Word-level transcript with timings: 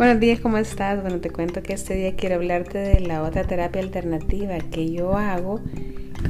Buenos 0.00 0.18
días, 0.18 0.40
¿cómo 0.40 0.56
estás? 0.56 1.02
Bueno, 1.02 1.20
te 1.20 1.28
cuento 1.28 1.62
que 1.62 1.74
este 1.74 1.92
día 1.92 2.16
quiero 2.16 2.36
hablarte 2.36 2.78
de 2.78 3.00
la 3.00 3.22
otra 3.22 3.44
terapia 3.44 3.82
alternativa 3.82 4.56
que 4.56 4.90
yo 4.90 5.14
hago, 5.14 5.60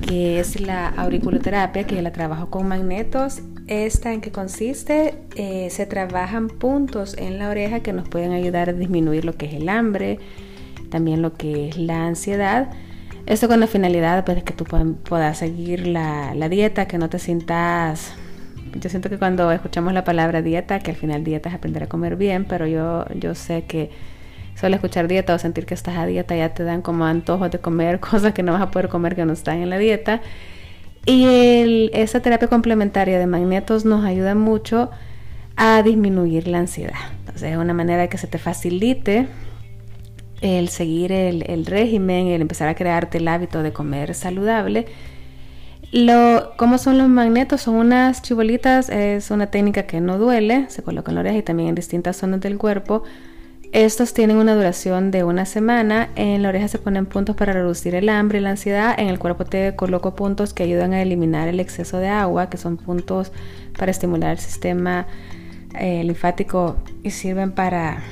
que 0.09 0.41
es 0.41 0.61
la 0.61 0.89
auriculoterapia, 0.89 1.87
que 1.87 2.03
la 2.03 2.11
trabajo 2.11 2.51
con 2.51 2.67
magnetos. 2.67 3.43
Esta 3.69 4.13
en 4.13 4.23
qué 4.23 4.33
consiste, 4.33 5.15
eh, 5.37 5.69
se 5.71 5.87
trabajan 5.87 6.49
puntos 6.49 7.17
en 7.17 7.39
la 7.39 7.49
oreja 7.49 7.79
que 7.79 7.93
nos 7.93 8.09
pueden 8.09 8.33
ayudar 8.33 8.71
a 8.71 8.73
disminuir 8.73 9.25
lo 9.25 9.37
que 9.37 9.47
es 9.47 9.55
el 9.55 9.69
hambre, 9.69 10.19
también 10.91 11.23
lo 11.23 11.35
que 11.35 11.69
es 11.69 11.77
la 11.77 12.09
ansiedad. 12.09 12.73
Esto 13.27 13.47
con 13.47 13.61
la 13.61 13.69
finalidad 13.69 14.25
pues, 14.25 14.39
de 14.39 14.43
que 14.43 14.53
tú 14.53 14.65
puedas 14.65 15.39
seguir 15.39 15.87
la, 15.87 16.35
la 16.35 16.49
dieta, 16.49 16.89
que 16.89 16.99
no 16.99 17.09
te 17.09 17.21
sientas 17.21 18.15
yo 18.75 18.89
siento 18.89 19.11
que 19.11 19.19
cuando 19.19 19.51
escuchamos 19.53 19.93
la 19.93 20.05
palabra 20.05 20.43
dieta, 20.43 20.79
que 20.81 20.91
al 20.91 20.97
final 20.97 21.25
dieta 21.25 21.49
es 21.49 21.55
aprender 21.55 21.83
a 21.83 21.87
comer 21.89 22.17
bien, 22.17 22.45
pero 22.45 22.67
yo, 22.67 23.05
yo 23.15 23.35
sé 23.35 23.65
que 23.65 23.91
solo 24.55 24.75
escuchar 24.75 25.09
dieta 25.09 25.35
o 25.35 25.39
sentir 25.39 25.67
que 25.67 25.75
estás 25.75 25.97
a 25.97 26.07
dieta 26.07 26.37
ya 26.37 26.55
te 26.55 26.65
dan 26.65 26.83
como 26.83 27.05
antojos 27.05 27.51
de 27.51 27.59
comer 27.59 28.01
cosas 28.11 28.33
que 28.33 28.43
no 28.43 28.53
vas 28.53 28.63
a 28.63 28.71
poder 28.71 28.89
comer 28.89 29.17
que 29.17 29.25
no 29.25 29.33
están 29.33 29.59
en 29.59 29.71
la 29.71 29.79
dieta. 29.79 30.21
Y 31.07 31.25
el, 31.25 31.91
esa 31.95 32.21
terapia 32.21 32.49
complementaria 32.49 33.19
de 33.19 33.27
magnetos 33.27 33.85
nos 33.85 34.05
ayuda 34.05 34.35
mucho 34.35 34.91
a 35.57 35.83
disminuir 35.83 36.47
la 36.47 36.59
ansiedad. 36.59 36.99
Entonces 37.21 37.53
es 37.53 37.57
una 37.57 37.73
manera 37.73 38.03
de 38.03 38.09
que 38.09 38.19
se 38.19 38.27
te 38.27 38.39
facilite 38.39 39.27
el 40.43 40.69
seguir 40.69 41.13
el, 41.13 41.43
el 41.51 41.67
régimen, 41.67 42.29
el 42.29 42.43
empezar 42.43 42.69
a 42.69 42.75
crearte 42.75 43.19
el 43.19 43.29
hábito 43.29 43.63
de 43.63 43.73
comer 43.73 44.15
saludable 44.15 44.87
lo, 45.93 46.53
¿Cómo 46.57 46.79
son 46.79 46.99
los 46.99 47.09
magnetos? 47.09 47.63
Son 47.63 47.75
unas 47.75 48.23
chibolitas, 48.23 48.89
es 48.91 49.31
una 49.31 49.49
técnica 49.49 49.85
que 49.85 50.01
no 50.01 50.19
duele, 50.19 50.67
se 50.71 50.83
coloca 50.83 51.11
en 51.11 51.17
la 51.17 51.21
oreja 51.23 51.39
y 51.39 51.43
también 51.43 51.71
en 51.71 51.75
distintas 51.75 52.17
zonas 52.17 52.41
del 52.41 52.59
cuerpo. 52.59 53.03
Estos 53.73 54.15
tienen 54.15 54.37
una 54.37 54.55
duración 54.57 55.13
de 55.13 55.23
una 55.23 55.47
semana. 55.47 56.09
En 56.17 56.43
la 56.43 56.49
oreja 56.49 56.67
se 56.67 56.79
ponen 56.79 57.07
puntos 57.07 57.37
para 57.37 57.53
reducir 57.53 57.95
el 57.95 58.09
hambre 58.09 58.39
y 58.39 58.43
la 58.43 58.51
ansiedad. 58.51 58.95
En 58.99 59.09
el 59.09 59.21
cuerpo 59.21 59.45
te 59.45 59.77
coloco 59.77 60.17
puntos 60.17 60.53
que 60.53 60.65
ayudan 60.65 60.93
a 60.93 61.03
eliminar 61.03 61.47
el 61.47 61.61
exceso 61.61 61.99
de 61.99 62.09
agua, 62.09 62.51
que 62.51 62.57
son 62.57 62.77
puntos 62.77 63.31
para 63.79 63.93
estimular 63.93 64.33
el 64.33 64.39
sistema 64.39 65.07
eh, 65.79 66.03
linfático 66.03 66.79
y 67.05 67.11
sirven 67.11 67.53
para 67.53 68.03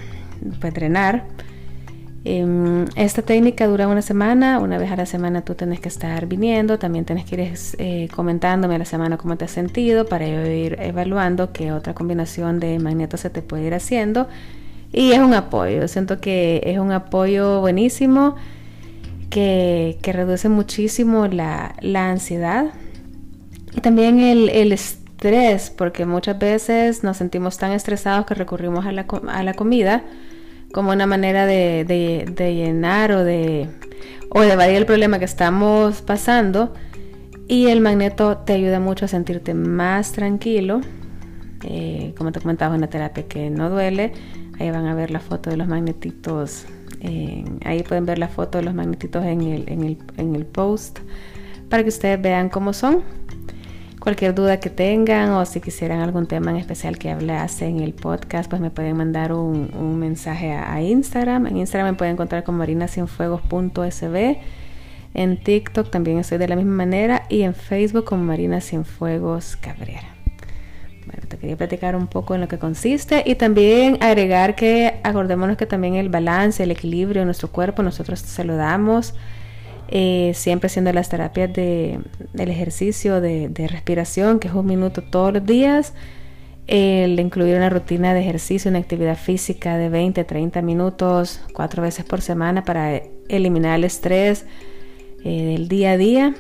drenar. 0.40 1.24
Em, 2.30 2.84
esta 2.94 3.22
técnica 3.22 3.66
dura 3.66 3.88
una 3.88 4.02
semana, 4.02 4.58
una 4.58 4.76
vez 4.76 4.90
a 4.90 4.96
la 4.96 5.06
semana 5.06 5.40
tú 5.40 5.54
tienes 5.54 5.80
que 5.80 5.88
estar 5.88 6.26
viniendo, 6.26 6.78
también 6.78 7.06
tienes 7.06 7.24
que 7.24 7.36
ir 7.36 7.54
eh, 7.78 8.08
comentándome 8.14 8.74
a 8.74 8.78
la 8.78 8.84
semana 8.84 9.16
cómo 9.16 9.38
te 9.38 9.46
has 9.46 9.50
sentido 9.50 10.04
para 10.04 10.28
ir 10.28 10.76
evaluando 10.78 11.54
qué 11.54 11.72
otra 11.72 11.94
combinación 11.94 12.60
de 12.60 12.78
magnetos 12.80 13.20
se 13.20 13.30
te 13.30 13.40
puede 13.40 13.68
ir 13.68 13.72
haciendo. 13.72 14.28
Y 14.92 15.12
es 15.12 15.20
un 15.20 15.32
apoyo, 15.32 15.88
siento 15.88 16.20
que 16.20 16.60
es 16.66 16.78
un 16.78 16.92
apoyo 16.92 17.62
buenísimo 17.62 18.36
que, 19.30 19.98
reduce 20.04 20.50
muchísimo 20.50 21.28
la, 21.28 21.76
ansiedad 21.94 22.66
y 23.74 23.80
también 23.80 24.20
el, 24.20 24.72
estrés, 24.72 25.70
porque 25.70 26.04
muchas 26.04 26.38
veces 26.38 27.02
nos 27.02 27.16
sentimos 27.16 27.56
tan 27.56 27.72
estresados 27.72 28.26
que 28.26 28.34
recurrimos 28.34 28.84
a 28.84 28.92
la 28.92 29.54
comida 29.54 30.04
como 30.72 30.92
una 30.92 31.06
manera 31.06 31.46
de, 31.46 32.34
llenar 32.38 33.12
o 33.12 33.24
de, 33.24 33.68
o 34.30 34.40
de 34.40 34.52
evadir 34.52 34.76
el 34.76 34.86
problema 34.86 35.18
que 35.18 35.24
estamos 35.24 36.02
pasando. 36.02 36.74
Y 37.46 37.68
el 37.68 37.80
magneto 37.80 38.38
te 38.38 38.52
ayuda 38.52 38.78
mucho 38.78 39.06
a 39.06 39.08
sentirte 39.08 39.54
más 39.54 40.12
tranquilo. 40.12 40.80
Eh, 41.64 42.14
como 42.16 42.30
te 42.30 42.40
comentaba, 42.40 42.74
es 42.74 42.78
una 42.78 42.88
terapia 42.88 43.26
que 43.26 43.48
no 43.50 43.70
duele. 43.70 44.12
Ahí 44.58 44.70
van 44.70 44.86
a 44.86 44.94
ver 44.94 45.10
la 45.10 45.20
foto 45.20 45.50
de 45.50 45.56
los 45.56 45.66
magnetitos. 45.68 46.66
ahí 47.64 47.82
pueden 47.82 48.04
ver 48.06 48.18
la 48.18 48.28
foto 48.28 48.58
de 48.58 48.64
los 48.64 48.74
magnetitos 48.74 49.24
en 49.24 49.42
el, 49.42 49.64
en, 49.68 49.84
el, 49.84 49.98
en 50.16 50.34
el 50.34 50.44
post 50.44 50.98
para 51.68 51.82
que 51.82 51.88
ustedes 51.88 52.20
vean 52.20 52.48
cómo 52.48 52.72
son. 52.72 53.02
Cualquier 54.08 54.34
duda 54.34 54.58
que 54.58 54.70
tengan 54.70 55.32
o 55.32 55.44
si 55.44 55.60
quisieran 55.60 56.00
algún 56.00 56.26
tema 56.26 56.50
en 56.50 56.56
especial 56.56 56.96
que 56.96 57.10
hablase 57.10 57.66
en 57.66 57.80
el 57.80 57.92
podcast, 57.92 58.48
pues 58.48 58.58
me 58.58 58.70
pueden 58.70 58.96
mandar 58.96 59.34
un, 59.34 59.98
mensaje 59.98 60.50
a, 60.50 60.80
Instagram. 60.80 61.46
En 61.46 61.58
Instagram 61.58 61.90
me 61.90 61.94
pueden 61.98 62.14
encontrar 62.14 62.42
como 62.42 62.56
marinacienfuegos.sb. 62.56 64.38
En 65.12 65.36
TikTok 65.36 65.90
también 65.90 66.20
estoy 66.20 66.38
de 66.38 66.48
la 66.48 66.56
misma 66.56 66.72
manera 66.72 67.26
y 67.28 67.42
en 67.42 67.52
Facebook 67.54 68.06
como 68.06 68.24
Marina 68.24 68.60
Cabrera. 69.60 70.08
Bueno, 71.04 71.28
te 71.28 71.36
quería 71.36 71.58
platicar 71.58 71.94
un 71.94 72.06
poco 72.06 72.34
en 72.34 72.40
lo 72.40 72.48
que 72.48 72.58
consiste 72.58 73.22
y 73.26 73.34
también 73.34 73.98
agregar 74.00 74.54
que 74.54 75.00
acordémonos 75.02 75.58
que 75.58 75.66
también 75.66 75.96
el 75.96 76.08
balance, 76.08 76.62
el 76.62 76.70
equilibrio 76.70 77.20
de 77.20 77.26
nuestro 77.26 77.52
cuerpo, 77.52 77.82
nosotros 77.82 78.20
se 78.20 78.42
lo 78.44 78.56
damos 78.56 79.12
eh, 79.90 80.32
siempre 80.34 80.66
haciendo 80.66 80.92
las 80.92 81.08
terapias 81.08 81.50
de, 81.52 82.00
del 82.34 82.50
ejercicio 82.50 83.22
de, 83.22 83.68
respiración, 83.70 84.38
que 84.38 84.48
es 84.48 84.54
un 84.54 84.66
minuto 84.66 85.02
todos 85.02 85.32
los 85.32 85.46
días, 85.46 85.94
el 86.66 87.18
incluir 87.18 87.56
una 87.56 87.70
rutina 87.70 88.12
de 88.12 88.20
ejercicio, 88.20 88.68
una 88.68 88.80
actividad 88.80 89.16
física 89.16 89.78
de 89.78 89.88
20, 89.88 90.22
30 90.24 90.60
minutos, 90.60 91.40
cuatro 91.54 91.82
veces 91.82 92.04
por 92.04 92.20
semana 92.20 92.64
para 92.64 93.00
eliminar 93.30 93.76
el 93.76 93.84
estrés 93.84 94.44
eh, 95.24 95.54
del 95.54 95.68
día 95.68 95.92
a 95.92 95.96
día. 95.96 96.34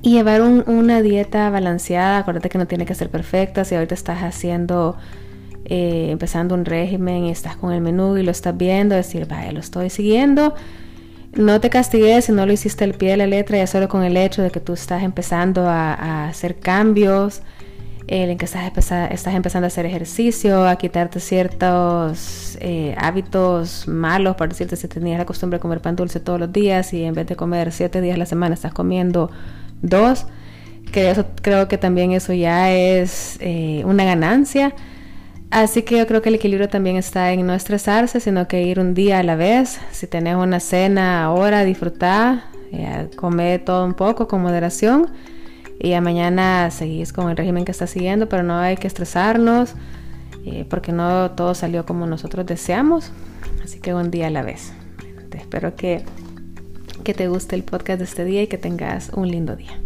Y 0.00 0.12
llevar 0.14 0.42
una 0.42 1.00
dieta 1.02 1.48
balanceada, 1.50 2.18
acuérdate 2.18 2.48
que 2.48 2.58
no 2.58 2.66
tiene 2.66 2.86
que 2.86 2.94
ser 2.94 3.08
perfecta, 3.08 3.64
si 3.64 3.76
ahorita 3.76 3.94
estás 3.94 4.20
haciendo, 4.22 4.96
eh, 5.64 6.08
empezando 6.10 6.56
un 6.56 6.64
régimen 6.64 7.24
y 7.24 7.30
estás 7.30 7.56
con 7.56 7.72
el 7.72 7.80
menú 7.80 8.16
y 8.16 8.24
lo 8.24 8.32
estás 8.32 8.56
viendo, 8.56 8.96
decir, 8.96 9.26
vaya, 9.26 9.52
lo 9.52 9.60
estoy 9.60 9.90
siguiendo, 9.90 10.54
no 11.34 11.60
te 11.60 11.70
castigues 11.70 12.26
si 12.26 12.32
no 12.32 12.44
lo 12.46 12.52
hiciste 12.52 12.84
al 12.84 12.94
pie 12.94 13.10
de 13.10 13.16
la 13.16 13.26
letra, 13.26 13.58
ya 13.58 13.66
solo 13.66 13.88
con 13.88 14.02
el 14.02 14.16
hecho 14.16 14.42
de 14.42 14.50
que 14.50 14.60
tú 14.60 14.74
estás 14.74 15.02
empezando 15.02 15.68
a, 15.68 16.28
hacer 16.28 16.58
cambios, 16.58 17.42
en 18.06 18.36
que 18.36 18.44
estás, 18.44 18.64
estás, 18.66 19.34
empezando 19.34 19.66
a 19.66 19.68
hacer 19.68 19.86
ejercicio, 19.86 20.66
a 20.66 20.76
quitarte 20.76 21.20
ciertos 21.20 22.58
eh, 22.60 22.94
hábitos 22.98 23.88
malos, 23.88 24.36
por 24.36 24.48
decirte, 24.50 24.76
si 24.76 24.88
tenías 24.88 25.18
la 25.18 25.24
costumbre 25.24 25.58
de 25.58 25.62
comer 25.62 25.80
pan 25.80 25.96
dulce 25.96 26.20
todos 26.20 26.38
los 26.38 26.52
días 26.52 26.92
y 26.92 27.04
en 27.04 27.14
vez 27.14 27.26
de 27.26 27.36
comer 27.36 27.72
siete 27.72 28.00
días 28.00 28.16
a 28.16 28.18
la 28.18 28.26
semana 28.26 28.54
estás 28.54 28.74
comiendo 28.74 29.30
dos, 29.80 30.26
que 30.92 31.10
eso, 31.10 31.24
creo 31.40 31.68
que 31.68 31.78
también 31.78 32.12
eso 32.12 32.34
ya 32.34 32.70
es 32.70 33.38
eh, 33.40 33.82
una 33.86 34.04
ganancia. 34.04 34.74
Así 35.52 35.82
que 35.82 35.98
yo 35.98 36.06
creo 36.06 36.22
que 36.22 36.30
el 36.30 36.36
equilibrio 36.36 36.70
también 36.70 36.96
está 36.96 37.30
en 37.30 37.46
no 37.46 37.52
estresarse, 37.52 38.20
sino 38.20 38.48
que 38.48 38.62
ir 38.62 38.80
un 38.80 38.94
día 38.94 39.18
a 39.18 39.22
la 39.22 39.36
vez. 39.36 39.78
Si 39.90 40.06
tenés 40.06 40.36
una 40.36 40.60
cena 40.60 41.24
ahora, 41.24 41.62
disfrutar, 41.62 42.44
eh, 42.72 43.10
comer 43.16 43.62
todo 43.62 43.84
un 43.84 43.92
poco 43.92 44.26
con 44.28 44.40
moderación 44.40 45.10
y 45.78 45.92
a 45.92 46.00
mañana 46.00 46.70
seguís 46.70 47.12
con 47.12 47.28
el 47.28 47.36
régimen 47.36 47.66
que 47.66 47.70
estás 47.70 47.90
siguiendo, 47.90 48.30
pero 48.30 48.42
no 48.42 48.56
hay 48.56 48.78
que 48.78 48.86
estresarnos 48.86 49.74
eh, 50.46 50.64
porque 50.70 50.90
no 50.90 51.32
todo 51.32 51.54
salió 51.54 51.84
como 51.84 52.06
nosotros 52.06 52.46
deseamos. 52.46 53.12
Así 53.62 53.78
que 53.78 53.92
un 53.92 54.10
día 54.10 54.28
a 54.28 54.30
la 54.30 54.42
vez. 54.42 54.72
Te 55.28 55.36
espero 55.36 55.76
que, 55.76 56.02
que 57.04 57.12
te 57.12 57.28
guste 57.28 57.56
el 57.56 57.62
podcast 57.62 57.98
de 57.98 58.04
este 58.06 58.24
día 58.24 58.40
y 58.40 58.46
que 58.46 58.56
tengas 58.56 59.10
un 59.10 59.28
lindo 59.28 59.54
día. 59.54 59.78